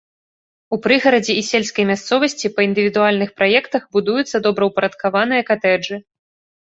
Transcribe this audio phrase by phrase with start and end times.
[0.75, 5.95] У прыгарадзе і сельскай мясцовасці па індывідуальных праектах будуюцца добраўпарадкаваныя катэджы.